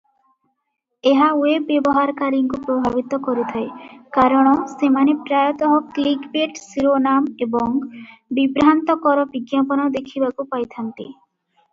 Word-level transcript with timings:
ଏହା 1.09 1.25
ୱେବ 1.39 1.65
ବ୍ୟବହାରକାରୀଙ୍କୁ 1.71 2.61
ପ୍ରଭାବିତ 2.69 3.19
କରିଥାଏ 3.27 3.67
କାରଣ 4.17 4.55
ସେମାନେ 4.71 5.15
ପ୍ରାୟତଃ 5.29 5.77
କ୍ଲିକବେଟ 5.99 6.63
ଶିରୋନାମ 6.63 7.37
ଏବଂ 7.49 7.79
ବିଭ୍ରାନ୍ତିକର 8.41 9.29
ବିଜ୍ଞାପନ 9.37 9.89
ଦେଖିବାକୁ 10.01 10.49
ପାଇଥାନ୍ତି। 10.57 11.07